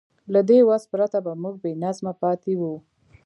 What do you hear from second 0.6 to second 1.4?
وس پرته به